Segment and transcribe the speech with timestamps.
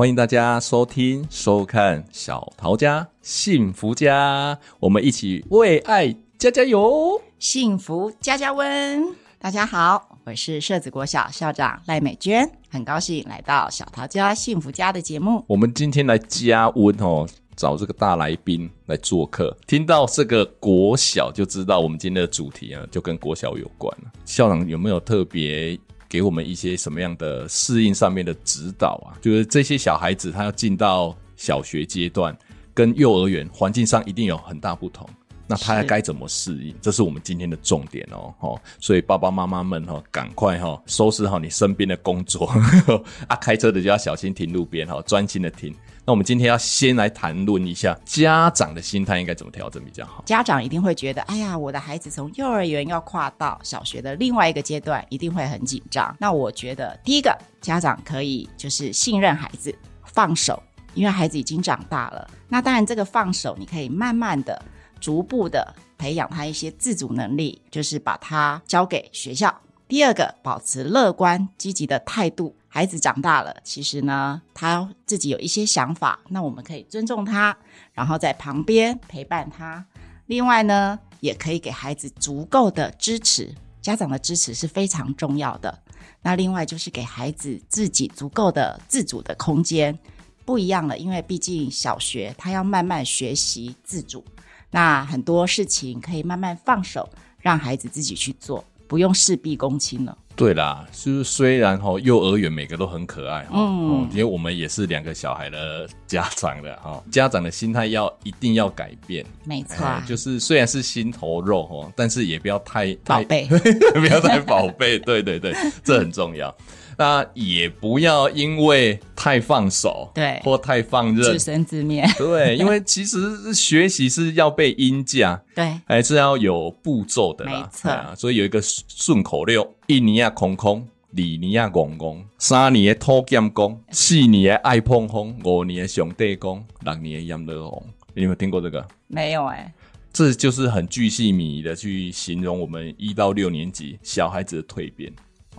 [0.00, 9.04] 欢迎大家收听、收看《小桃家幸福家》，我们一起为爱加加油，幸福加加温。
[9.38, 15.44] 大家好，我是社子国小校长赖美娟，很高兴来到《小桃家幸福家》的节目。
[15.46, 19.54] 我们今天来加温哦，找这个大来宾来做客。
[19.66, 24.10] 听到这个国小，就知道我们今天的主题啊，就跟国小有关了。
[24.24, 25.78] 校长有没有特别？
[26.10, 29.14] 给我们一些什么样的适应上面的指导啊？
[29.22, 32.36] 就是这些小孩子他要进到小学阶段，
[32.74, 35.08] 跟幼儿园环境上一定有很大不同。
[35.50, 36.72] 那他该怎么适应？
[36.80, 42.46] 这是我们今天的重点哦，哦，所以爸爸妈妈们哈，赶快哈收拾好你身边的工作
[43.26, 45.74] 啊，开车的就要小心停路边哈，专心的停。
[46.06, 50.22] 那我们今天要先来谈论一下家长的心态应该怎么调整比较好。
[50.24, 56.14] 家长一定会觉得，哎呀，我的孩子从幼儿园要跨到小学的另外一个阶段，一定会很紧张。
[56.18, 60.62] 那我觉得，第一个家长可以就是信任孩子，放手，
[60.94, 62.28] 因为孩子已经长大了。
[62.48, 64.60] 那当然，这个放手，你可以慢慢的、
[65.00, 69.60] 逐步的培养他一些自主能力，就是把他交给学校。
[69.88, 72.54] 第二个，保持乐观积极的态度。
[72.68, 77.58] 孩子长大了，其实呢，他自己有一些想法，那我们可以尊重他，
[77.92, 79.84] 然后在旁边陪伴他。
[80.26, 85.76] 另外呢，也可以给孩子足够的支持，家长的支持是非常重要的。
[86.22, 89.98] 那另外就是给孩子自己足够的自主的空间，
[90.44, 94.24] 不一样了，因为毕竟小学他要慢慢学习自主，
[94.70, 97.08] 那很多事情可以慢慢放手，
[97.40, 98.64] 让孩子自己去做。
[98.86, 100.18] 不用事必躬亲了。
[100.34, 113.46] 对啦，就是虽然哈幼儿园每个都很可爱哈，嗯，因为我们也是两个小孩的家长的哈，家长的心态要一定要改变，没错、啊，就是虽然是心头肉哈，但是也不要太宝贝，
[113.94, 115.54] 不要太宝贝，对对对，
[115.84, 116.52] 这很重要。
[117.00, 122.04] 那也不要因为太放手，对，或太放任，自生自灭。
[122.18, 127.52] 对，因为其实学习是要被鹰架， 对，还是要有步骤的啦。
[127.52, 137.82] 没错、啊，所以有一个顺口溜：一年啊空空，二年啊公公，三年的土剑公， 四年的爱碰风，五年的上帝公，六年的阎罗王。
[138.12, 138.86] 你有没有听过这个？
[139.06, 139.72] 没有哎、欸。
[140.12, 145.10] 这就是很巨细靡遗的去形容我们一到六年级小孩子的蜕变。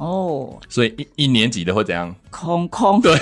[0.01, 2.13] 哦，所以一一年级的会怎样？
[2.31, 3.16] 空空，对，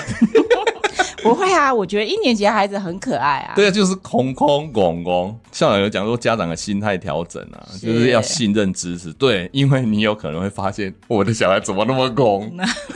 [1.22, 3.52] 不会啊，我觉得一年级的孩子很可爱啊。
[3.54, 5.38] 对啊，就是空空拱拱。
[5.52, 9.12] 校长有讲说，家长的心态调整啊，就是要信任知识。
[9.12, 12.50] 对，因为你有可能会发现，我的小孩怎么那么空，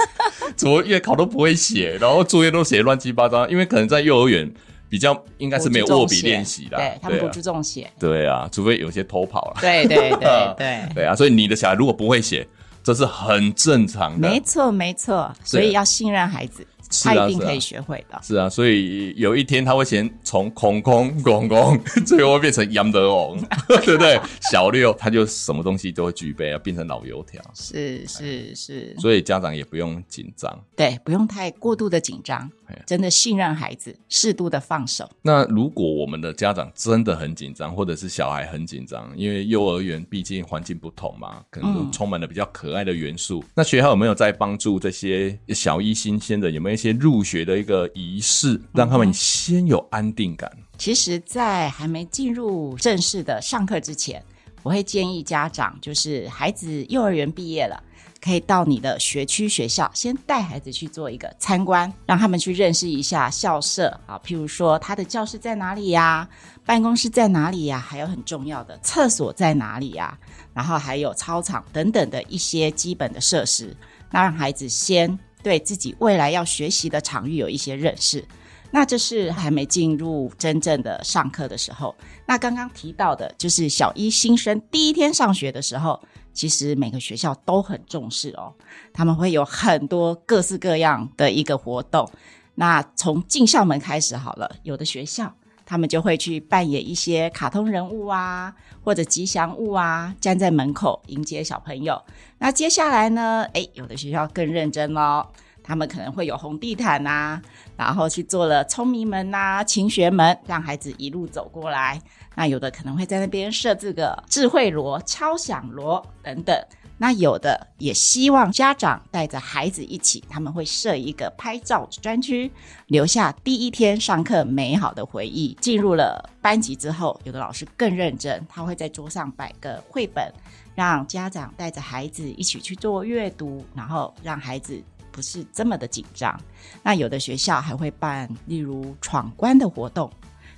[0.56, 3.46] 怎么月考都不会写，然后作业都写乱七八糟。
[3.48, 4.50] 因为可能在幼儿园
[4.88, 7.90] 比较应该是没有握笔练习的，对他们不注重写。
[8.00, 9.58] 对啊，除非有些偷跑了。
[9.60, 12.48] 对对对 对对啊，所以你的小孩如果不会写。
[12.84, 16.64] 这是很正常的，没错没错，所以要信任孩子。
[17.02, 18.20] 他一定可以学会的。
[18.22, 23.38] 是啊，所以有一天他会先从空空公公， 最后会变成杨德龙，
[23.84, 24.20] 对不对？
[24.50, 27.42] 小六他就什么东西都会具备，要变成老油条。
[27.54, 32.50] 是是是，所以家长也不用紧张，对，不用太过度的紧张，
[32.86, 35.08] 真的信任孩子，适度的放手。
[35.22, 43.40] 那如果我们的家长真的很紧张，或者是小孩很紧张，因为幼儿园毕竟环境不同嘛，可能都充满了比较可爱的元素。
[43.40, 46.50] 嗯、那学校有没有在帮助这些小一新鲜的？
[46.50, 46.94] 有没有一些？
[46.94, 50.50] 入学的一个仪式，让他们先有安定感。
[50.78, 54.24] 其实，在还没进入正式的上课之前，
[54.62, 57.82] 我会建议家长，就是孩子幼儿园毕业了，
[58.22, 66.28] 可以到你的学区学校，先带孩子去做一个参观，让他们去认识一下校舍啊，譬如说他的教室在哪里呀，
[66.64, 70.16] 办公室在哪里呀，还有很重要的厕所在哪里呀，
[70.54, 73.76] 然后还有操场等等的一些基本的设施，
[74.10, 75.18] 那让孩子先。
[75.44, 78.24] 对自己未来要学习的场域有一些认识，
[78.70, 81.94] 那这是还没进入真正的上课的时候。
[82.26, 86.00] 那刚刚提到的，就是小一新生第一天上学的时候，
[86.32, 88.52] 其实每个学校都很重视哦，
[88.92, 92.10] 他们会有很多各式各样的一个活动。
[92.54, 95.34] 那从进校门开始好了，有的学校。
[95.66, 102.00] 他们就会去扮演一些卡通人物啊，或者吉祥物啊，站在门口迎接小朋友。
[102.38, 103.46] 那接下来呢？
[103.54, 105.26] 诶，有的学校更认真咯，
[105.62, 107.42] 他们可能会有红地毯呐、啊，
[107.76, 112.00] 然后去做了聪明门呐、啊、勤学门，让孩子一路走过来。
[112.36, 116.54] 那有的可能会在那边设置个智慧锣、敲响锣等等。
[116.96, 122.50] 那有的也希望家长带着孩子一起，他们会设一个拍照专区，
[122.86, 125.56] 留下第一天上课美好的回忆。
[125.60, 130.32] 进入了班级之后，有的老师更认真，他会在桌上摆个绘本，
[130.76, 134.80] 让家长带着孩子一起去做阅读，然后让孩子
[135.10, 136.40] 不是这么的紧张。
[136.82, 140.08] 那有的学校还会办，例如闯关的活动，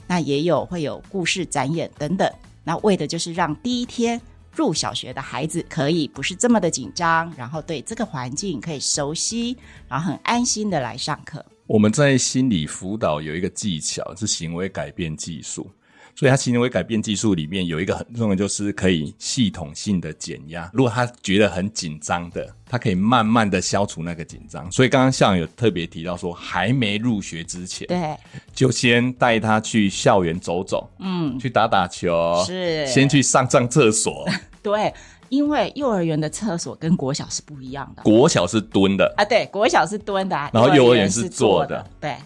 [0.07, 2.31] 那也有会有故事展演等等，
[2.63, 4.21] 那为的就是让第一天。
[4.57, 9.57] 入小学的孩子可以不是这么的紧张，然后对这个环境可以熟悉，
[9.87, 11.45] 然后很安心的来上课。
[11.67, 15.71] 我们在心理辅导有一个技巧是行为改变技术。
[16.17, 20.69] 所以，他行为改变技术里面有一个很重要，就是可以系统性的减压。
[20.73, 24.73] 如果他觉得很紧张的，他可以慢慢的消除那个紧张。
[24.73, 28.17] 所以，刚刚校长有特别提到说，还没入学之前，对，
[28.55, 34.27] 就先带他去校园走走，嗯，去打打球，是，先去上上厕所。
[34.63, 34.93] 对，
[35.29, 38.03] 因为幼儿园的厕所跟国小是不一样的。
[38.03, 42.17] 国小是蹲的啊，对，国小是蹲的，然后幼儿园是坐的，对。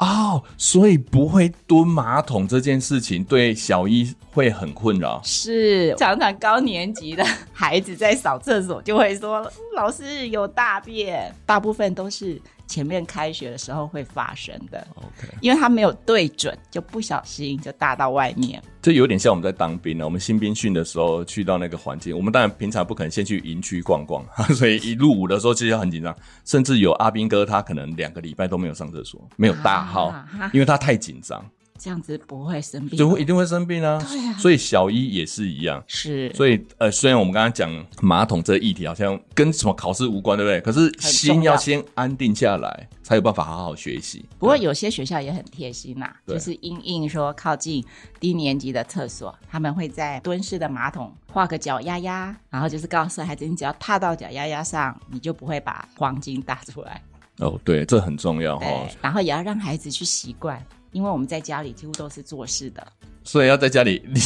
[0.00, 5.20] 哦所以不会蹲马桶这件事情对小一会很困扰。
[5.22, 12.40] 是，常常高年级的孩子在扫厕所就会说：“老师有大便。”大部分都是。
[12.70, 18.62] 前面开学的时候会发生的，OK，因为他没有对准，就不小心就大到外面。
[18.80, 20.04] 这有点像我们在当兵呢。
[20.04, 24.24] 我们新兵训的时候去到那个环境，我们当然平常不可能先去营区逛逛，
[24.54, 26.16] 所以一入伍的时候其实很紧张。
[26.44, 31.44] 甚至有阿兵哥，他可能两个礼拜都没有上厕所，没有大号，啊、因为他太紧张。
[31.82, 33.98] 这样子不会生病，就会一定会生病啊！
[34.06, 35.82] 对啊，所以小一也是一样。
[35.86, 40.60] 是，所以呃，虽然我们刚刚讲马桶这个议题好像跟什么考试无关，对不对？
[40.60, 44.26] 可是心要先安定下来，才有办法好好学习。
[44.38, 47.82] 不过有些学校也很贴心呐、啊，就是因应说靠近
[48.20, 57.02] 低年级的厕所，他们会在蹲式的马桶画个脚丫丫，然后就是告诉孩子，你只要踏到脚丫丫上，你就不会把黄金打出来。
[57.38, 58.66] 哦，对，这很重要哈。
[59.00, 60.62] 然后也要让孩子去习惯。
[60.92, 62.86] 因为我们在家里几乎都是做事的，
[63.24, 64.20] 所以要在家里你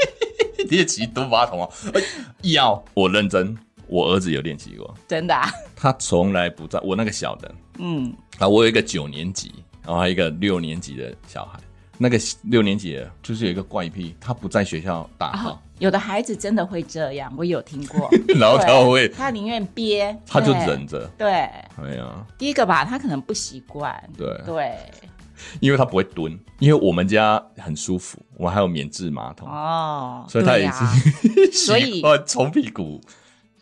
[0.68, 1.70] 练习蹲马桶啊！
[2.42, 3.56] 要我认真，
[3.86, 5.50] 我儿子有练习过，真的啊？
[5.76, 8.12] 他从来不在我那个小的，嗯。
[8.38, 9.52] 啊，我有一个九年级，
[9.84, 11.58] 然后还有一个六年级的小孩，
[11.96, 15.52] 那个六年级的就是有一个怪癖，他不在学校大号。
[15.52, 18.08] 哦，有的孩子真的会这样，我有听过，
[18.38, 24.26] 然后他会，他宁愿憋，他就忍着，对，哎呀，第一个吧，他可能不习惯，对。
[24.46, 24.76] 对。
[25.60, 30.92] 因为他不会蹲，因为我们家很舒服，我们还有免治马桶哦，所以他也是， 啊、
[31.52, 33.00] 所以冲屁股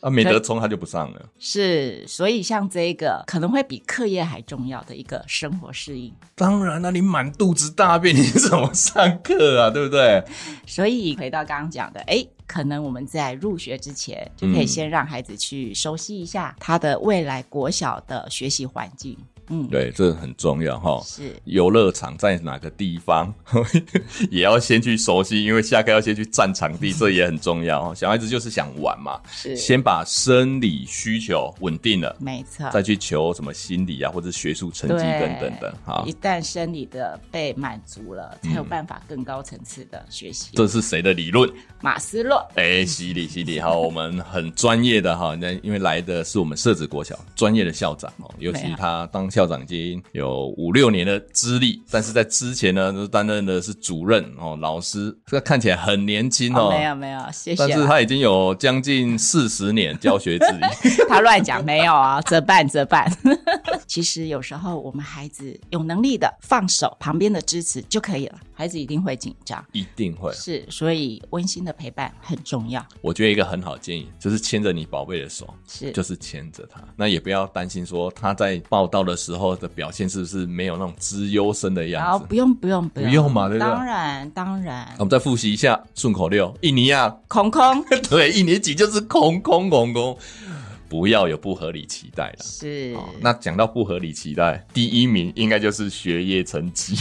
[0.01, 1.29] 啊，没得冲他就不上了。
[1.39, 6.13] 是，所以像这个可能会比课业还重要的一个生活适应。
[6.35, 9.71] 当然了、啊，你满肚子大便，你怎么上课啊？
[9.71, 10.23] 对不对？
[10.67, 19.17] 所以回到刚刚讲的，哎，可能我们在入学之前就可以先让孩子去熟悉一下他的未来国小的学习环境。
[19.49, 21.01] 嗯，对，这很重要哈。
[21.05, 23.33] 是游乐场在哪个地方，
[24.31, 27.95] 也要先去熟悉，因为下课要先去占场地， 这也很重要。
[27.95, 35.73] 小孩子就是想玩嘛，是先把生理需求稳定了，没错，再去求什么心理啊，或者学术成绩等等的。
[35.85, 40.51] 好，一旦生理的被满足了，才有办法更高层次的学习。
[40.55, 41.49] 这是谁的理论？
[41.81, 42.45] 马斯洛。
[42.57, 49.31] 哎，犀利犀利，好， 我们很专业的哈，那因为来的是我们社子国小专业的校长哦，尤其他当。
[49.37, 56.71] 校长已经有五六年的资历，但是在之前呢，都担任的是主任哦，老师，这个看起来很年轻哦，哦。
[56.71, 57.57] 没有没有，谢谢。
[57.57, 61.07] 但是他已经有将近四十年 教学资历。
[61.07, 63.07] 他乱讲，没有啊，折半折半。
[63.87, 68.39] 其实有时候我们孩子有能力的，放手，旁边的支持就可以了。
[68.59, 72.85] 孩子一定会紧张，一定会是，所以温馨的陪伴很重要。
[73.03, 82.25] 我觉得一个很好的建议就是牵着你宝贝的手，是，就是牵着他，那也不要担心说他在报道的时候的表现是不是没有那种资优生的样子。
[82.27, 83.71] 不用不用不用，不用嘛，对不对？
[83.71, 84.95] 当然当然。
[84.99, 87.85] 我们再复习一下顺口溜：印尼啊，空空。
[88.09, 90.19] 对，一年级就是空空空空，
[90.89, 92.39] 不要有不合理期待了。
[92.41, 93.05] 是、哦。
[93.21, 96.97] 那讲到不合理期待，第一名应该就是学业成绩。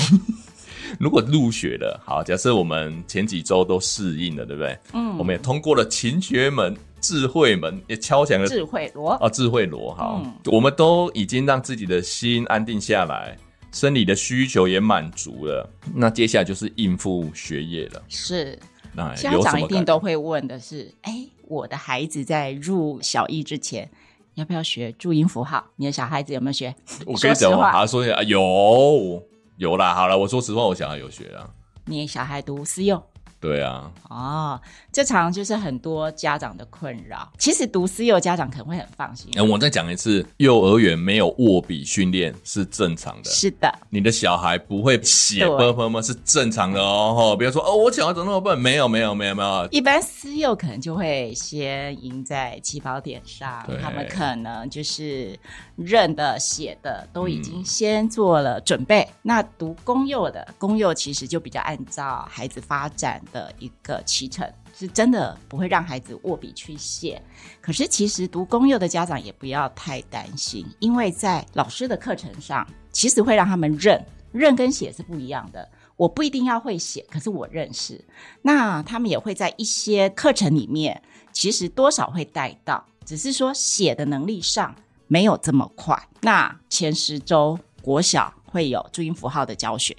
[0.99, 4.77] 如果入学了，好，假设我们前几周都适应了，对不对？
[4.93, 13.37] 嗯，我们也通过了勤学门、智慧门，也敲响了智慧锣啊，智慧锣，好，嗯、我们都已经让自己的心安定下来，
[13.71, 18.01] 生理的需求也满足了，那接下来就是应付学业了。
[18.07, 18.57] 是，
[18.93, 23.89] 那家长一定都会问的是，哎，我的孩子在入小一之前
[24.35, 25.65] 要不要学注音符号？
[25.75, 26.73] 你的小孩子有没有学？
[27.05, 29.21] 我跟你讲，我好好说一下，有
[29.57, 29.93] 有啦。
[29.93, 31.49] 好了，我说实话，我小孩有学啦。
[31.85, 33.01] 你小孩读私幼？
[33.39, 34.59] 对啊，哦，
[34.91, 37.31] 这常就是很多家长的困扰。
[37.37, 39.29] 其实读私幼家长可能会很放心。
[39.47, 43.29] 我再讲一次，幼儿园没有握笔训练是正常的。
[43.29, 47.35] 是的，你的小孩不会写，笨不笨是正常的哦。
[47.37, 48.57] 比如说哦，我小孩怎么那么笨？
[48.57, 49.67] 没有，没有，没有，没有。
[49.69, 55.37] 一般私幼可能就会先赢在起跑点上，他们可能就是
[55.75, 59.07] 认的、写的都已经先做了准备。
[59.21, 63.21] 那读公幼的，公幼其实就比较按照孩子发展。
[63.31, 67.21] 的一个启程，是真的不会让孩子握笔去写。
[67.61, 75.69] 可是其实读公幼的家长也不要太担心，因为在老师的课程上，其实会让他们认，认跟写是不一样的。
[75.97, 78.03] 我不一定要会写，可是我认识。
[78.41, 81.01] 那他们也会在一些课程里面，
[81.31, 84.75] 其实多少会带到，只是说写的能力上
[85.07, 85.97] 没有这么快。
[86.21, 89.95] 那前十周国小会有注音符号的教学。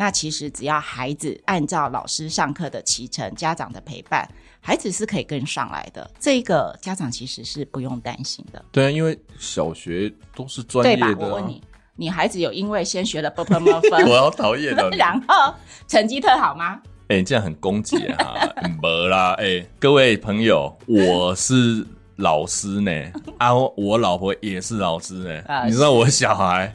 [0.00, 4.28] 那其实只要孩子按照老师上课的启程，家长的陪伴，
[4.60, 6.08] 孩子是可以跟上来的。
[6.20, 8.64] 这个家长其实是不用担心的。
[8.70, 11.26] 对啊，因为小学都是专业的、对吧？
[11.26, 11.60] 我问你，
[11.96, 14.88] 你孩子有因为先学了 p u r 分我要讨厌的。
[14.96, 15.52] 然后
[15.88, 16.80] 成绩特好吗？
[17.08, 18.34] 哎、你，这样很攻击啊！
[18.80, 21.84] 没啦，哎、各位朋友，我是
[22.18, 22.92] 老师呢，
[23.38, 26.72] 啊，我老婆也是老师呢， 你知道我小孩。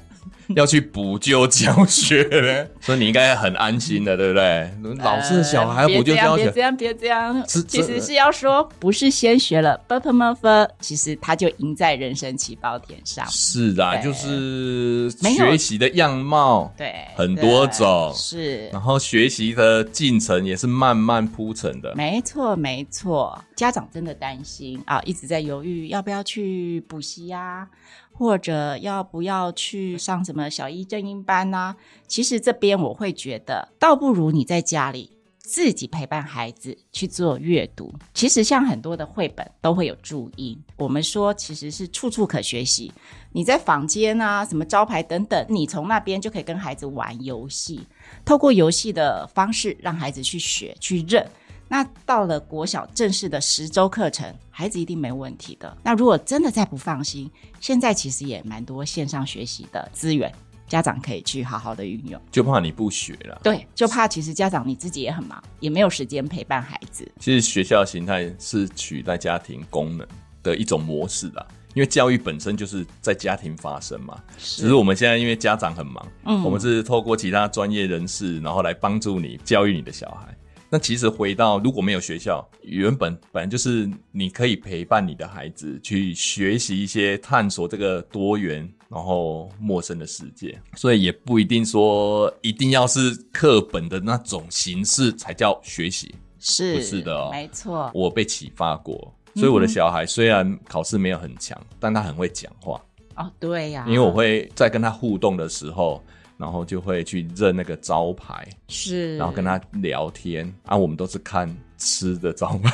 [0.56, 4.72] 要去补救教学呢，所以你应该很安心的，对不对？
[5.04, 13.26] 老师小孩补救教学，别这样，别这样，其实是要说，不是先学了 but m e r 其实他就赢在人生起跑点上。
[13.30, 18.14] 是的、就是学习的样貌，对，很多种。
[18.16, 21.94] 是，然后学习的进程也是慢慢铺成的。
[21.96, 27.68] 没错，没错，家长真的担心啊，一直在犹豫要不要去补习呀、
[28.14, 31.76] 或者要不要去上什么小一正音班呢、
[32.08, 37.94] 其实这边我会觉得，倒不如你在家里自己陪伴孩子去做阅读。
[38.14, 42.94] 其实像很多的绘本都会有注音，我们说其实是处处可学习。
[43.32, 47.82] 你在房间啊，什么招牌等等，你从那边就可以跟孩子玩游戏，
[48.24, 51.26] 透过游戏的方式让孩子去学去认。
[51.74, 55.76] 那到了国小正式的十周课程，孩子一定没问题的。
[55.82, 57.28] 那如果真的再不放心，
[57.60, 60.32] 现在其实也蛮多线上学习的资源，
[60.68, 62.22] 家长可以去好好的运用。
[62.32, 67.12] 就怕你不学了，对，就怕其实家长你自己也很忙，也没有时间陪伴孩子。
[67.20, 70.08] 其实学校的形态是取代家庭功能
[70.44, 74.16] 的一种模式啦，因为教育本身就是在家庭发生嘛。
[74.38, 80.38] 只是我们现在因为家长很忙，嗯，我们是透过其他专业人士，然后来帮助你教育你的小孩。
[80.74, 97.30] 那其实回到如果没有学校，原本本来就是你可以陪伴你的孩子去学习一些探索这个多元然后陌生的世界，所以也不一定说一定要是课本的那种形式才叫学习，是不是的哦？
[97.32, 106.04] 没错，我被启发过，所以我的小孩虽然考试没有很强，嗯、但他很会讲话哦，对呀、啊，因为我会在跟他互动的时候。
[106.44, 110.76] 然后就会去认那个招牌，是，然后跟他聊天啊。
[110.76, 112.70] 我们都是看吃的招牌，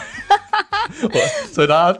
[1.53, 1.95] 所以他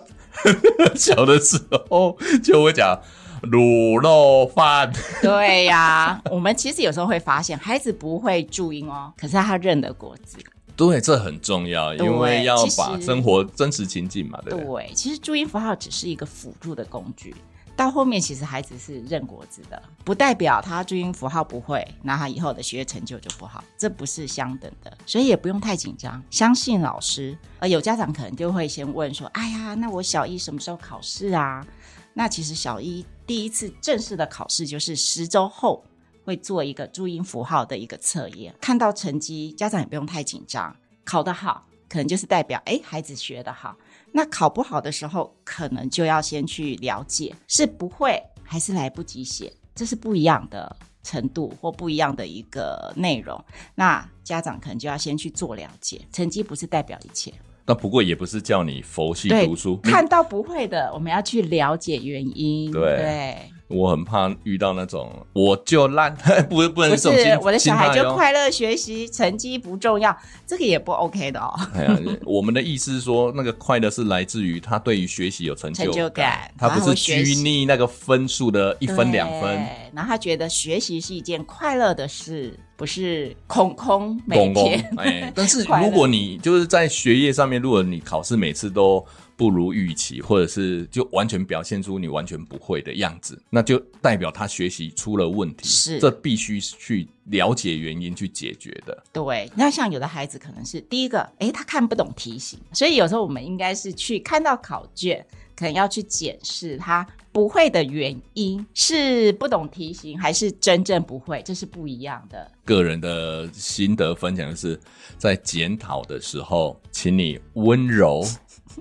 [0.98, 3.00] 小的时候就会讲
[3.44, 4.92] 卤肉饭。
[5.22, 10.40] 对呀、啊，我们其实有时候会发现，孩子不会注音哦，可是他认得国字。
[10.76, 14.88] 对，这很重要，因为要把生活真实情境嘛，对不对？
[14.88, 17.36] 对，其实注音符号只是一个辅助的工具。
[17.80, 27.38] 到后面，其实孩子是认国字的，不代表他注音符号不会，那他以后的学业成就就不好，这不是相等的，所以也不用太紧张，相信老师。
[27.60, 31.66] 呃，有家长可能就会先问说：“哎呀，那我小一什么时候考试啊？”
[32.14, 35.82] 那其实小一第一次正式的考试就是十周后
[36.26, 43.78] 会做一个注音符号的一个测验，看到成绩，家长也不用太紧张，考得好可能就是代表哎，孩子学得好。
[44.12, 53.44] 那考不好的时候，可能就要先去了解是不会还是来不及写，这是不一样的程度或不一样的一个内容。
[53.76, 57.34] 那家长可能就要先去做了解，成绩不是代表一切。
[57.66, 62.72] 那不过也不是叫你佛系读书，看到不会的，我们要去了解原因。
[62.72, 62.82] 对。
[62.82, 66.14] 对我很怕遇到那种我就烂，
[66.50, 67.38] 不不能这种心。
[67.42, 71.54] 我的小孩就快乐学习，成绩不重要，这个也不 OK 的哦。
[71.76, 79.64] 哎呀，我们的意思是说，那个快乐是来自于他对于学习有成就感，成就感，他不是拘泥那个分数的一分两分。
[79.94, 84.84] 然后他觉得学习是一件快乐的事，不是空空每天。
[84.98, 89.06] 哎，但是 如果你就是在学业上面，如果你考试每次都
[89.40, 95.66] 不如预期，或者是就完全表现出你完全不会的样子，那就代表他学习出了问题。
[95.66, 99.02] 是，这必须去了解原因去解决的。
[99.14, 112.52] 对，那像有的孩子可能是第一个，诶，他看不懂题型，所以有时候我们应该是去看到考卷，可能要去检视他不会的原因，是不懂题型还是真正不会，这是不一样的。
[112.66, 114.78] 个人的心得分享是
[115.18, 118.22] 在检讨的时候，请你温柔。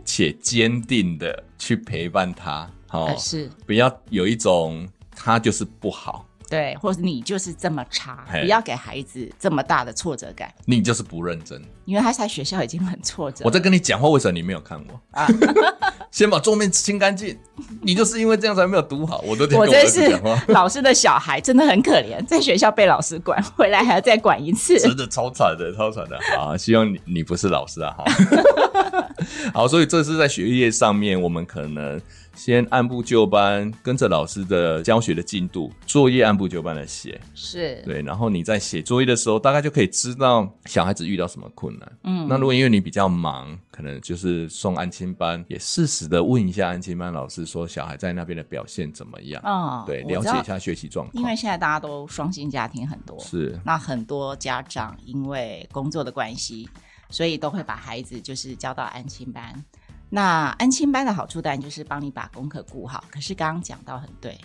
[0.05, 10.52] 且坚定的去陪伴他，好、哦，是不要有一种他就是不好，对，或者你就是这么差，不要给孩子这么大的挫折感。
[10.64, 13.45] 你就是不认真，因为他在学校已经很挫折。
[13.45, 15.26] 我在跟你讲话，为什么你没有看我啊？
[16.11, 17.38] 先把桌面清干净，
[17.82, 19.22] 你就是因为这样才没有读好。
[19.26, 20.18] 我都我真是
[20.52, 26.18] 老师的小孩，真的很可怜，在学校被老师管，回来还要再管一次，真的超惨的，超惨的。
[26.36, 28.04] 啊，希望你你不是老师啊，哈。
[29.52, 32.00] 好，所以这是在学业上面，我们可能
[32.34, 38.00] 先按部就班，跟着老师的教学的进度，作业按部就班的写，是对。
[38.02, 41.92] 然后你在写作业的时候，大概就可以知道小孩子遇到什么困难。
[42.04, 49.43] 嗯，那如果因为你比较忙，可能就是送安亲班，也适时的问一下安亲班老师，说小孩在那边的表现怎么样？
[49.45, 51.21] 嗯，对，了解一下学习状况。
[51.21, 53.59] 因为现在大家都双薪家庭很多，是。
[53.64, 56.69] 那很多家长因为工作的关系。
[57.11, 59.64] 所以都会把孩子就是交到安亲班。
[60.11, 63.02] 那安亲班的好处当然就是帮你把功课顾好。
[63.11, 64.38] 可是刚刚讲到很对，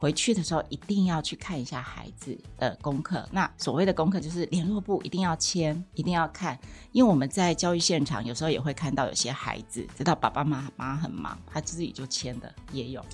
[0.00, 3.28] 回去的时候一定要去看一下孩子的功课。
[3.32, 6.56] 那所谓的功课就是联络簿一定要签，一定要看。
[6.92, 13.04] 因为我们在教育现场有时候也会看到有些孩子知道爸爸妈妈很忙，他自己就签的也有。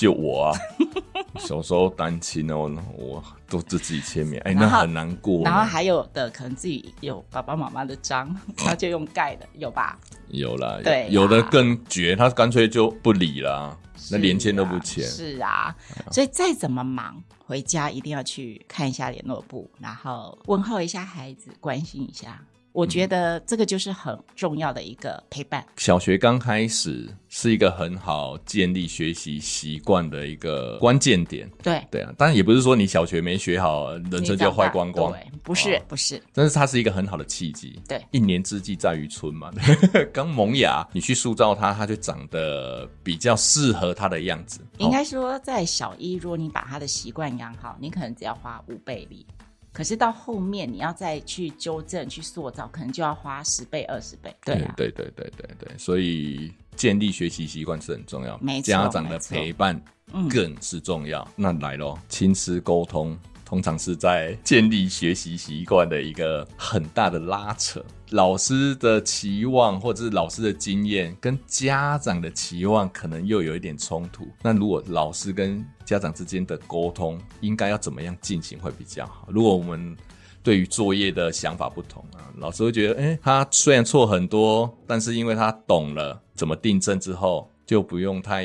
[0.00, 0.58] 就我啊，
[1.38, 5.44] 小时候单亲哦，我都自己签名，哎、欸，那很难过。
[5.44, 9.98] 然后还有的可能自己有爸爸妈妈的章， 他就用盖的，有吧？
[10.28, 13.76] 有啦，对，有的更绝，他干脆就不理啦，
[14.10, 15.04] 那连签都不签。
[15.04, 15.76] 是啊，
[16.10, 22.42] 所以再怎么忙，回家一定要去看一下联络簿，然后问候一下孩子，关心一下。
[22.72, 25.64] 我觉得这个就是很重要的一个陪伴。
[25.76, 31.50] 小学刚开始是一个很好建立学习习惯的一个关键点。
[31.62, 35.12] 对对啊，当然也不是说你小学没学好，人生就要坏光光。
[35.12, 37.80] 对，不是、哦、不是，但是它是一个很好的契机。
[37.88, 39.50] 对，一年之计在于春嘛。
[40.12, 44.60] 刚萌芽，你去塑造它，它就长得比较适合它的样子。
[44.78, 49.26] 应该说，在小一，如果你把他的习惯养好，你可能只要花五倍力。
[49.72, 54.34] 可是到后面你要再去纠正、去塑造，可能就要花十倍、二十倍。
[54.44, 58.38] 对啊，对对对对对，所以建立学习习惯是很重要。
[58.62, 59.80] 家长的陪伴
[60.28, 61.22] 更是重要。
[61.36, 63.16] 嗯、那来咯，亲师沟通。
[63.50, 74.28] 通常是在建立学习习惯的一个很大的拉扯，老师的期望或者是老师的经验跟家长的期望可能又有一点冲突。
[74.40, 79.26] 那如果老师跟家长之间的沟通应该要怎么样进行会比较好？
[79.32, 79.96] 如果我们
[80.44, 88.44] 对于作业的想法不同啊，老师会觉得，诶，他虽然错很多，但是因为他懂了怎么订正之后，就不用太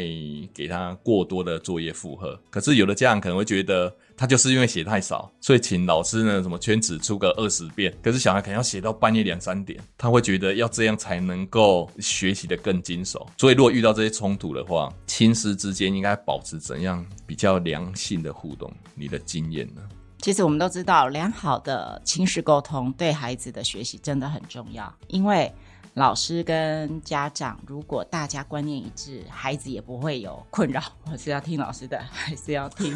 [0.51, 2.41] 给他过多的作业负荷。
[2.49, 3.95] 可是有的家长可能会觉得。
[4.17, 13.27] 他就是因为写太少，所以请老师呢什么圈纸出个二十遍，可是小孩可能要写到半夜两三点，他会觉得要这样才能够学习得更精熟。
[13.37, 18.71] 所以如果遇到这些冲突的话，亲师之间应该保持怎样比较良性的互动？
[18.93, 19.81] 你的经验呢？
[20.19, 25.53] 其实我们都知道，良好的亲师沟通对孩子的学习真的很重要，因为。
[25.95, 30.81] 老师跟家长，如果大家观念一致，孩子也不会有困扰。
[31.09, 32.93] 我是要听老师的，还是要听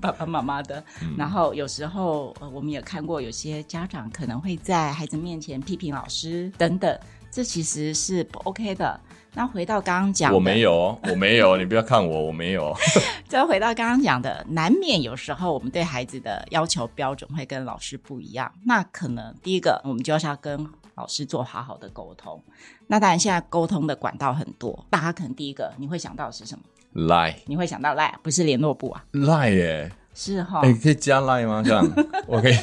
[0.00, 0.82] 爸爸妈妈的？
[1.02, 6.98] 嗯、然后有时候我们也看过，有些家长可能会在孩子面前批评老师等等，
[7.30, 8.98] 这其实是不 OK 的。
[9.34, 12.74] 那回到刚刚讲的，我没有，我没有， 你不要看我，我没有。
[13.28, 18.50] 再回到刚刚讲的，难免有时候我们对孩子的要求标准会跟老师不一样。
[18.64, 20.66] 那可能第一个，我们就是要跟。
[20.98, 22.42] 老师做好好的沟通，
[22.88, 26.64] 那当然现在沟通的管道很多，大家可能第一个你会想到的是什么
[27.06, 31.62] ？Line，你会想到 Line，不是联络部啊？Line 耶，是哈、哦，哎、欸，可以加 Line 吗？
[31.64, 31.88] 这样
[32.26, 32.58] 我可以，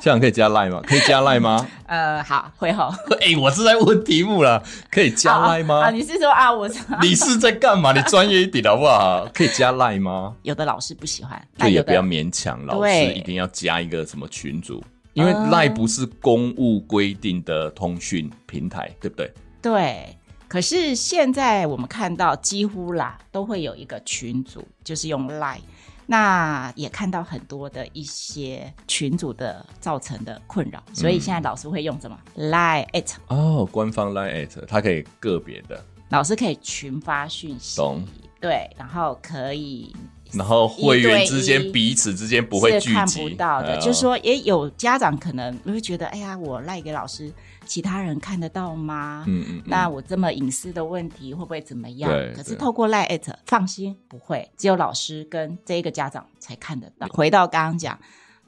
[0.00, 0.80] 这样可以加 Line 吗？
[0.86, 1.68] 可以加 Line 吗？
[1.86, 2.88] 呃，好，会好。
[3.20, 5.82] 哎、欸，我是在问题目了，可以加 Line 吗？
[5.84, 6.66] 啊，你是说啊，我
[7.02, 7.92] 你是在干嘛？
[7.92, 9.28] 你专业一点好不好？
[9.34, 10.34] 可以加 Line 吗？
[10.44, 14.82] 有的老师不喜欢，就也不要勉强老师一定要加一个什么群组。
[15.16, 19.32] 因为 LINE 不是公务规定的通讯平台，对不对？
[19.62, 20.16] 对。
[20.46, 25.60] 可是现在我们看到几乎啦都会有一个群组，就是用 LINE。
[26.04, 38.04] 那也看到很多的一些群组的造成的困扰，所以现在老师会用什么、嗯、Line@ 哦，官方 Line@，它可以个别的，老师可以群发讯息，懂
[38.38, 39.96] 对，然后可以。
[40.32, 47.32] 然后会员之间彼此之间不会聚集，看不到的，就是说也有家长可能会觉得，哎呀，我赖给老师，
[47.64, 49.24] 其他人看得到吗？
[49.26, 52.10] 嗯嗯，那我这么隐私的问题会不会怎么样？
[52.10, 57.06] 对，可是透过赖@，放心，不会，只有老师跟这一个家长才看得到。
[57.08, 57.98] 回到刚刚讲。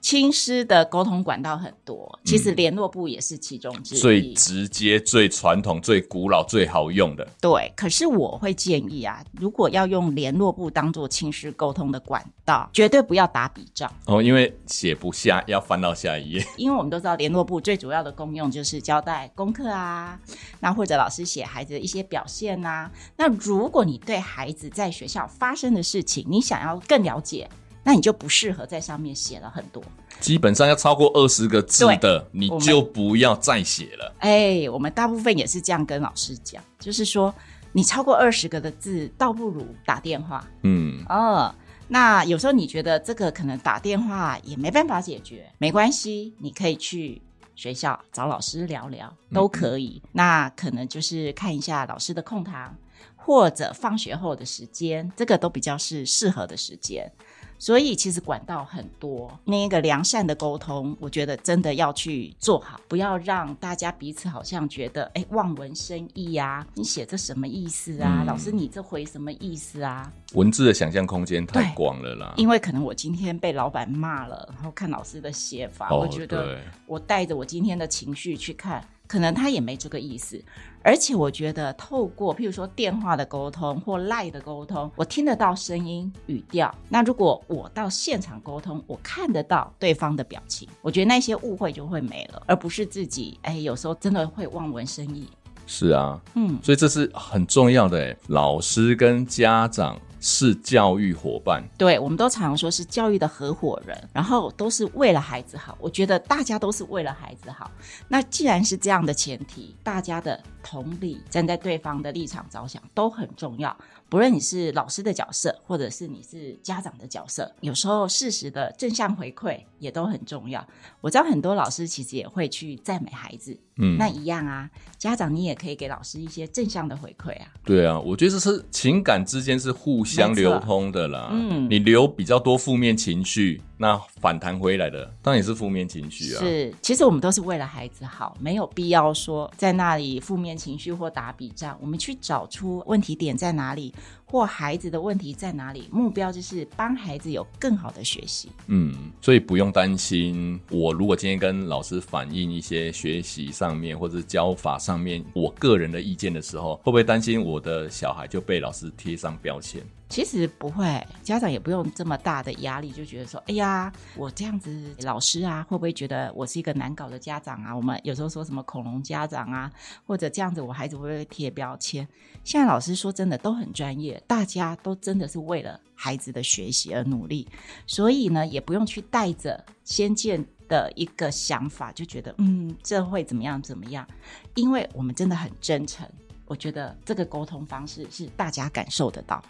[0.00, 3.98] 亲师的沟通管道很多，其实联络部也是其中之一。
[3.98, 7.28] 嗯、最直接、最传统、最古老、最好用的。
[7.40, 16.46] 对，可是我会建议啊，如果要用联络部当做亲师沟通的管道，绝对不要打笔账哦，因为写不下，要翻到下一页。
[16.56, 20.18] 因为我们都知道，联络部最主要的功用就是交代功课啊，
[20.60, 22.90] 那或者老师写孩子的一些表现啊。
[23.16, 27.48] 那如果你对孩子在学校发生的事情，你想要更了解。
[27.88, 29.82] 那你就不适合在上面写了很多，
[30.20, 34.14] 基本上要超过二十个字的，你就不要再写了。
[34.18, 37.34] 哎，我们大部分也是这样跟老师讲，就是说
[37.72, 40.46] 你超过二十个的字，倒不如打电话。
[40.64, 41.54] 嗯，哦，
[41.88, 47.22] 那有时候你觉得这个可能打电话也没办法解决，没关系，你可以去
[47.54, 50.02] 学校找老师聊聊，都可以。
[50.04, 52.76] 嗯，那可能就是看一下老师的空堂，
[53.16, 57.10] 或者放学后的时间，这个都比较是适合的时间。
[57.58, 68.20] 所以其实管道很多，那一个良善的沟通，我觉得真的要去做好，不要让大家彼此好像觉得哎望文生义呀、啊，你写这什么意思啊？
[68.22, 70.10] 嗯、老师你这回什么意思啊？
[70.34, 72.32] 文字的想象空间太广了啦。
[72.36, 78.86] 因为可能我今天被老板骂了，然后看老师的写法，哦、我觉得我带着我今天的情绪去看。
[79.08, 80.40] 可能他也没这个意思，
[80.82, 86.72] 而且我觉得透过譬如说电话的沟通或赖的沟通，我听得到声音语调。
[86.90, 95.26] 那如果我到现场沟通，我看得到对方的表情，我觉得那些误会就会没了，而不是自己哎，有时候真的会望文生义。
[95.66, 99.98] 是啊，嗯，所以这是很重要的哎，老师跟家长。
[100.30, 105.74] 是教育伙伴，对，我们都常说是教育的合伙人，然后都是为了孩子好。
[105.80, 107.70] 我觉得大家都是为了孩子好。
[108.08, 113.76] 那既然是这样的前提，大家的同理，站在对方的立场着想都很重要。
[114.08, 120.66] 不论你是老师的角色，或者是你是家长的角色，有时候适时的正向回馈也都很重要。
[121.02, 127.48] 我知道很多老师其实也会去赞美孩子，嗯，那一样啊，家长你也可以给老师一些正向的回馈啊。
[127.64, 131.28] 对啊，我觉得这是情感之间是互相流通的啦。
[131.32, 133.60] 嗯，你留比较多负面情绪。
[133.78, 136.40] 那反弹回来的当然也是负面情绪啊。
[136.40, 141.78] 是，其实我们都是为了孩子好，没有必要说在那里负面情绪或打比仗。
[141.80, 143.94] 我们去找出问题点在哪里，
[144.26, 148.50] 或孩子的问题在哪里，目标就是帮孩子有更好的学习。
[148.66, 150.60] 嗯，所以不用担心。
[150.70, 159.80] 我如果今天跟老师反映一些学习上面或者教法上面我个人的意见的时候，会不会担心我的小孩就被老师贴上标签？
[160.08, 167.76] 其实不会，家长也不用这么大的压力，就觉得说，哎呀，我这样子，老师啊，会不会觉得我是一个难搞的家长啊？
[167.76, 169.70] 我们有时候说什么恐龙家长啊，
[170.06, 172.08] 或者这样子，我孩子会不会贴标签？
[172.42, 177.46] 现在老师说真的都很专业，大家都真的是为了孩子的学习而努力，
[177.86, 184.08] 所以呢，也不用去带着先见的一个想法，就觉得嗯，这会怎么样怎么样？
[184.54, 186.08] 因为我们真的很真诚。
[186.48, 189.42] 我觉得这个沟通方式是大家感受得到，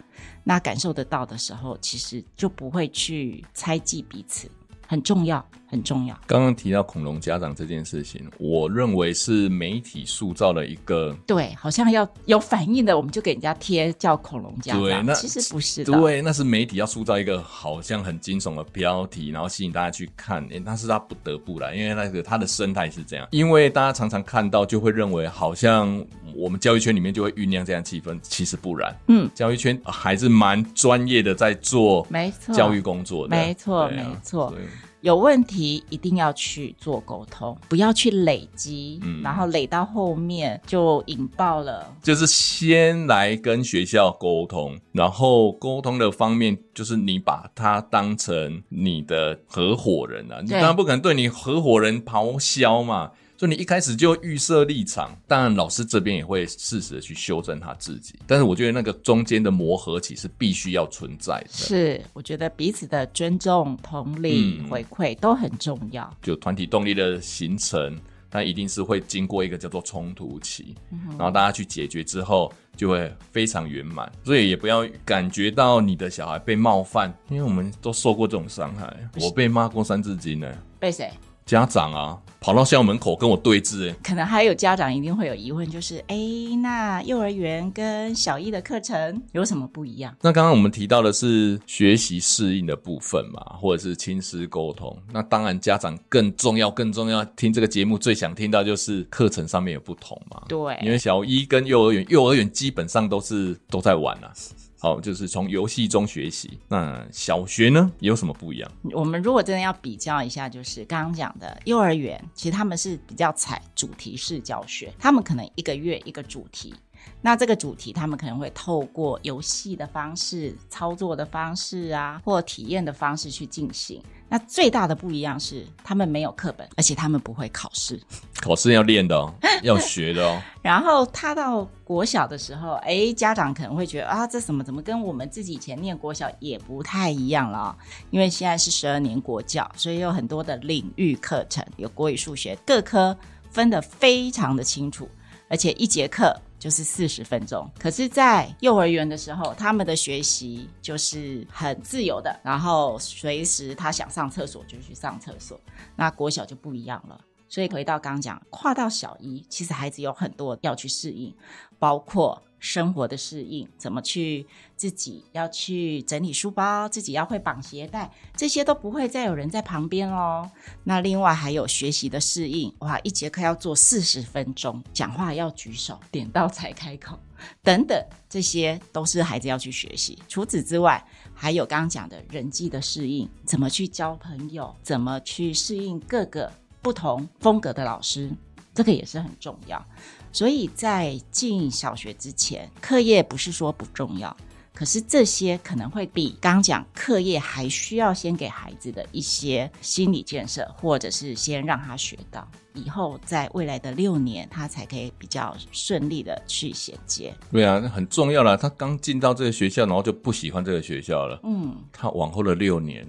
[0.43, 4.49] 那感受得到的时候，其实就不会去猜忌彼此。
[4.87, 6.19] 很重要，很重要。
[6.25, 14.81] 刚刚提到恐龙家长这件事情，我认为是媒体塑造了一个对，好像要有反应的，我们就给人家贴叫恐龙家长。
[14.81, 15.93] 对，那其实不是的。
[15.93, 20.43] 对，那是媒体要塑造一个好像很惊悚的标题，然后吸引大家去看。
[20.47, 23.27] 诶，那是他不得不来，因为那个他的生态是这样。
[23.29, 26.03] 因为大家常常看到，就会认为好像
[26.35, 28.95] 我们教育圈里面就会酝酿这样气氛，其实不然。
[29.07, 34.53] 嗯，教育圈还是蛮专业的，在做没错教育工作的，没错，没错。
[35.01, 41.89] 有问题一定要去做沟通，不要去累积，嗯，然后累到后面就引爆了。
[42.03, 53.11] 就是先来跟学校沟通，然后沟通的方面就是你把他当成你的合伙人啊，你当然不可能对你合伙人咆哮嘛。
[53.39, 61.47] 所以你一开始就预设立场，当然老师这边也会适时的去修正他自己，但是我觉得那个中间的磨合期是必须要存在的。
[61.49, 66.13] 是，我觉得彼此的尊重、同理、嗯、回馈都很重要。
[66.21, 67.97] 就团体动力的形成，
[68.29, 70.75] 那一定是会经过一个叫做冲突期，
[71.11, 74.11] 然后大家去解决之后，就会非常圆满。
[74.25, 78.93] 所以也不要感觉到你的小孩被冒犯，因为我们都受过这种伤害。
[79.21, 80.57] 我被骂过三字经呢。
[80.77, 81.09] 被谁？
[81.45, 86.15] 家长啊，跑到校门口跟我对峙，哎，可能还有家长一定会有疑问，就是，哎，
[86.61, 90.15] 那幼儿园跟小一的课程有什么不一样？
[90.21, 94.97] 那刚刚我们提到的是学习适应的部分嘛，或者是亲师沟通。
[95.11, 97.23] 那当然，家长更重要，更重要。
[97.35, 100.41] 听这个节目最想听到就是课程上面有不同嘛？
[100.47, 104.31] 对，因为小一跟幼儿园，幼儿园基本上都是都在玩啊。
[104.79, 106.57] 好，就是从游戏中学习。
[106.69, 108.71] 那小学呢，有什么不一样？
[108.93, 116.73] 我们如果真的要比较一下，就是刚刚讲的幼儿园，其实他们是比较采主题式教学，他们可能一个月一个主题。
[117.21, 124.01] 那这个主题，他们可能会透过游戏的方式、操作的方式啊，或体验的方式去进行。
[124.29, 127.99] 那最大的不一样是，他们没有课本，而且他们不会考试。
[128.39, 129.33] 考试要练的哦，
[129.63, 130.41] 要学的哦。
[130.61, 137.75] 然后他到国小的时候，哎，家长可能会觉得啊，这什么怎么跟我们自己以前念国小也不太一样了哦？
[138.11, 143.17] 因为现在是十二年国教，所以有很多的领域课程，有国语、数学各科
[143.49, 145.09] 分得非常的清楚，
[145.49, 146.33] 而且一节课。
[146.59, 155.59] 就是四十分钟，可是，在幼儿园的时候，他们的学习就是很自由的，然后随时他想上厕所就去上厕所。
[155.95, 161.33] 那国小就不一样了，所以回到刚刚讲，跨到小一，其实孩子有很多要去适应，
[161.79, 162.39] 包括。
[162.59, 164.45] 生活的适应，怎么去
[164.75, 170.49] 自己要去整理书包，自己要会绑鞋带，这些都不会再有人在旁边哦。
[170.83, 177.17] 那另外还有学习的适应，哇，一节课要做四十分钟，讲话要举手，点到才开口，
[177.63, 177.97] 等等，
[178.29, 180.17] 这些都是孩子要去学习。
[180.27, 188.29] 除此之外，还有刚刚讲的人际的适应，怎么去交朋友，怎么去适应各个不同风格的老师，
[188.73, 189.85] 这个也是很重要。
[190.31, 194.35] 所以在进小学之前，课业不是说不重要，
[194.73, 207.33] 可是这些可能会比刚讲课业还需要先给孩子的一些心理建设，或者是先让他学到，以后在未来的六年，他才可以比较顺利的去衔接。
[207.51, 208.55] 对啊，那很重要了。
[208.55, 211.39] 他刚进到这个学校，然后就不喜欢这个学校了。
[211.43, 213.05] 嗯，他往后的六年。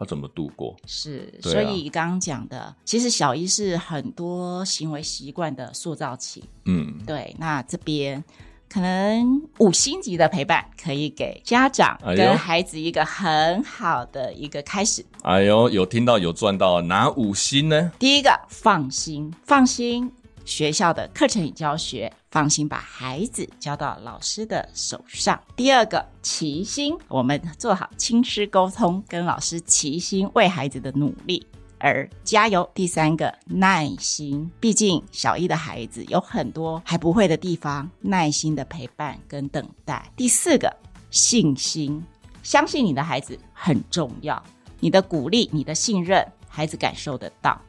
[0.00, 0.74] 他怎么度过？
[0.86, 6.42] 是，啊、所以刚刚讲的，其实小一是很多行为习惯的塑造期。
[6.64, 7.36] 嗯，对。
[7.38, 8.24] 那这边
[8.66, 15.04] 可能五星级的陪伴，可以给家长跟孩子一个很好的一个开始。
[15.20, 17.92] 哎呦，有听到有赚到，哪五星呢？
[17.98, 20.10] 第一个，放心，放心。
[20.44, 25.40] 学校的课程与教学，放心把孩子交到老师的手上。
[25.54, 31.46] 第二个，齐心，我们做好亲师沟通，跟老师齐心为孩子的努力
[31.78, 32.68] 而加油。
[32.74, 40.10] 第三个，耐心，毕竟小一的孩子有很多还不会的地方，耐心的陪伴跟等待。
[40.16, 40.74] 第四个，
[41.10, 42.04] 信心，
[42.42, 44.42] 相信你的孩子很重要，
[44.80, 47.60] 你的鼓励，你的信任，孩子感受得到。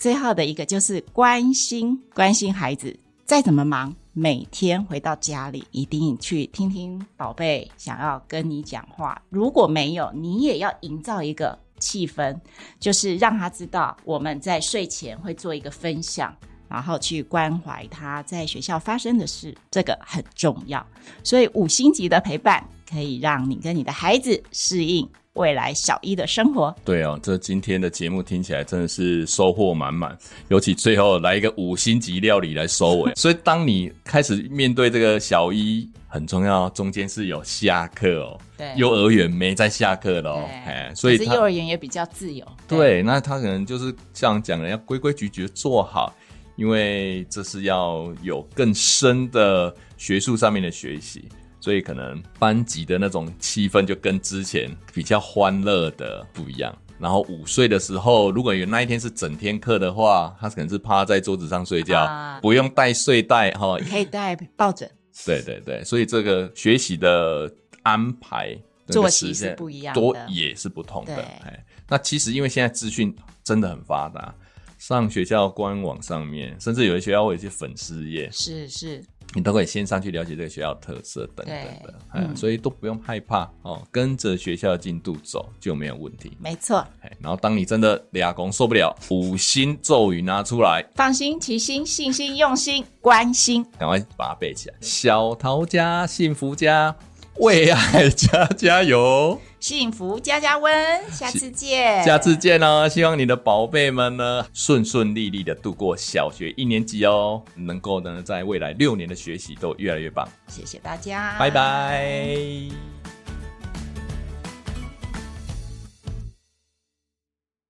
[0.00, 9.20] 最后的一个就是关心，关心孩子，再怎么忙，每天回到家里一定去听听宝贝想要跟你讲话。
[9.28, 12.34] 如果没有，你也要营造一个气氛，
[12.78, 16.34] 就是让他知道我们在睡前会做一个分享，
[16.66, 20.84] 然后去关怀他在学校发生的事，这个很重要。
[21.22, 30.16] 所以五星级的陪伴可以让你跟你的孩子适应未来小一的生活，对哦，这今天的节目听起来真的是收获满满，
[30.48, 33.12] 尤其最后来一个五星级料理来收尾。
[33.16, 38.40] 所以当你开始面对这个小一，很重要，中间是有下课哦。
[38.58, 40.44] 对，幼儿园没在下课了哦。
[40.66, 42.44] 哎，所以是幼儿园也比较自由。
[42.66, 46.12] 对，对，那他可能就是像讲的要规规矩矩做好，
[46.56, 51.28] 因为这是要有更深的学术上面的学习。
[51.60, 56.76] 所以可能班级的那种气氛就跟之前比较欢乐的不一样。
[56.98, 64.90] 然后午睡的时候，如果有那一天是整天课的话，他可能是趴在桌子上睡觉，啊、不用带睡袋哈，可以带抱枕。
[65.24, 67.50] 对对对，所以这个学习的
[67.82, 68.54] 安排
[68.88, 71.16] 作息是不一样的，多也是不同的。
[71.42, 74.34] 哎，那其实因为现在资讯真的很发达，
[74.78, 79.02] 上学校官网上面，甚至有些学校会有一些粉丝页，是是。
[79.32, 86.36] 你都可以先上去了解这个学校的特色等等的，嗯，所以都不用害怕哦，跟着学校的进度走就没有问题。
[86.40, 86.84] 没错，
[87.20, 94.74] 然后当你真的俩公受不了，五星咒语拿出来，放心、齐心、信心、用心、关心，赶快把它背起来。
[94.80, 96.96] 小桃家幸福家，
[97.36, 102.88] 为爱加加油，幸福加加温，下次见，下次见哦！
[102.88, 110.28] 希望你的宝贝们呢顺顺利利的度过小学一年级哦，能够呢在未来六年的学习都越来越棒。
[110.48, 112.89] 谢谢大家，拜拜。